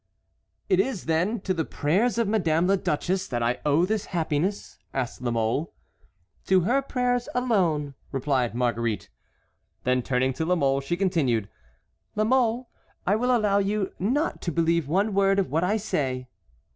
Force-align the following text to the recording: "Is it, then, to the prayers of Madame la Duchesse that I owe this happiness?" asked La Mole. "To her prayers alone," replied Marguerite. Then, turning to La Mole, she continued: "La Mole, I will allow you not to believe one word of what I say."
"Is 0.67 1.03
it, 1.03 1.05
then, 1.05 1.41
to 1.41 1.53
the 1.53 1.63
prayers 1.63 2.17
of 2.17 2.27
Madame 2.27 2.65
la 2.65 2.75
Duchesse 2.75 3.27
that 3.27 3.43
I 3.43 3.59
owe 3.63 3.85
this 3.85 4.05
happiness?" 4.05 4.79
asked 4.95 5.21
La 5.21 5.29
Mole. 5.29 5.71
"To 6.47 6.61
her 6.61 6.81
prayers 6.81 7.29
alone," 7.35 7.93
replied 8.11 8.55
Marguerite. 8.55 9.09
Then, 9.83 10.01
turning 10.01 10.33
to 10.33 10.43
La 10.45 10.55
Mole, 10.55 10.81
she 10.81 10.97
continued: 10.97 11.49
"La 12.15 12.23
Mole, 12.23 12.67
I 13.05 13.15
will 13.15 13.29
allow 13.37 13.59
you 13.59 13.93
not 13.99 14.41
to 14.41 14.51
believe 14.51 14.87
one 14.87 15.13
word 15.13 15.37
of 15.37 15.51
what 15.51 15.63
I 15.63 15.77
say." 15.77 16.27